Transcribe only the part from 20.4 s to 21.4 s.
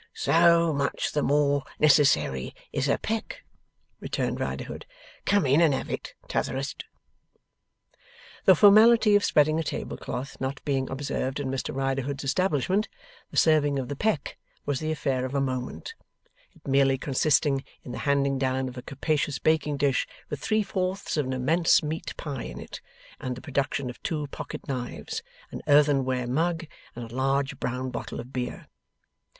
three fourths of an